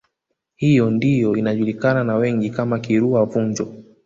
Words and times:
Hiyo 0.55 0.89
ndiyo 0.91 1.35
inajulikana 1.35 2.03
na 2.03 2.15
wengi 2.15 2.49
kama 2.49 2.79
Kirua 2.79 3.25
Vunjo 3.25 3.73